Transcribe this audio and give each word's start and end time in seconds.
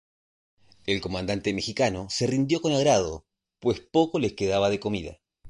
El 0.87 0.99
comandante 0.99 1.53
mexicano 1.53 2.07
se 2.09 2.25
rindió 2.25 2.59
con 2.63 2.73
agrado, 2.73 3.27
pues 3.59 3.81
poco 3.81 4.17
les 4.17 4.33
quedaba 4.33 4.71
de 4.71 4.79
comida. 4.79 5.19